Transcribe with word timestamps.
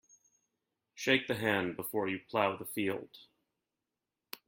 Shake 0.95 1.27
the 1.27 1.35
hand 1.35 1.75
before 1.75 2.07
you 2.07 2.21
plough 2.27 2.57
the 2.57 2.65
field. 2.65 3.19